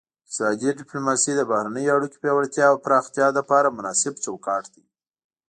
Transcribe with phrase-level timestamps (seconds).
[0.21, 4.83] اقتصادي ډیپلوماسي د بهرنیو اړیکو پیاوړتیا او پراختیا لپاره مناسب چوکاټ دی